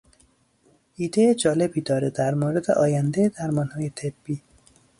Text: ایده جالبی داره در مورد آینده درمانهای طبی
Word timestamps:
ایده 0.95 1.35
جالبی 1.35 1.81
داره 1.81 2.09
در 2.09 2.33
مورد 2.33 2.71
آینده 2.71 3.31
درمانهای 3.37 3.89
طبی 3.89 4.41